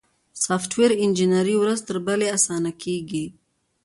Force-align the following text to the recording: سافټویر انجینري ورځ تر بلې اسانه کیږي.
سافټویر 0.45 0.91
انجینري 1.03 1.55
ورځ 1.59 1.79
تر 1.87 1.97
بلې 2.05 2.27
اسانه 2.37 2.71
کیږي. 2.83 3.25